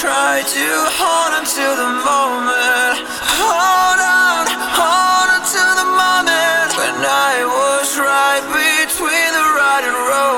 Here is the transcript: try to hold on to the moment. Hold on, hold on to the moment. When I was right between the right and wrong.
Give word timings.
try 0.00 0.40
to 0.40 0.68
hold 0.96 1.32
on 1.36 1.44
to 1.44 1.66
the 1.76 1.90
moment. 2.08 2.96
Hold 3.36 4.00
on, 4.00 4.48
hold 4.72 5.28
on 5.36 5.42
to 5.44 5.64
the 5.76 5.88
moment. 5.92 6.68
When 6.80 7.04
I 7.04 7.44
was 7.44 7.98
right 8.00 8.40
between 8.48 9.30
the 9.36 9.46
right 9.60 9.84
and 9.84 9.98
wrong. 10.08 10.29